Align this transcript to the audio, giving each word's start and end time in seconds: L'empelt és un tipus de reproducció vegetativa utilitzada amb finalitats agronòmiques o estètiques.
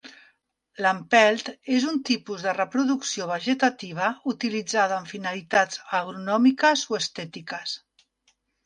L'empelt 0.85 1.51
és 1.79 1.85
un 1.91 1.99
tipus 2.09 2.47
de 2.47 2.55
reproducció 2.57 3.29
vegetativa 3.33 4.09
utilitzada 4.35 4.99
amb 4.99 5.15
finalitats 5.15 5.85
agronòmiques 6.03 6.89
o 6.93 7.03
estètiques. 7.05 7.81